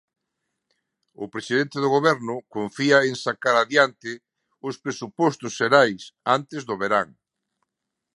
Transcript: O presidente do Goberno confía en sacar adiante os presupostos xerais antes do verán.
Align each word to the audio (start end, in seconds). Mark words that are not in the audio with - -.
O 1.23 1.25
presidente 1.33 1.77
do 1.83 1.89
Goberno 1.95 2.35
confía 2.55 2.97
en 3.09 3.15
sacar 3.25 3.55
adiante 3.59 4.09
os 4.67 4.75
presupostos 4.85 5.51
xerais 5.59 6.01
antes 6.37 6.61
do 6.69 6.75
verán. 6.81 7.09